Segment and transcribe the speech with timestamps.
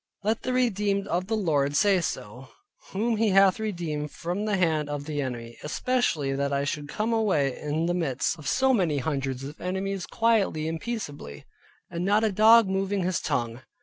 [0.23, 2.47] Let the redeemed of the Lord say so,
[2.91, 7.13] whom He hath redeemed from the hand of the enemy, especially that I should come
[7.13, 11.45] away in the midst of so many hundreds of enemies quietly and peaceably,
[11.91, 13.61] and not a dog moving his tongue.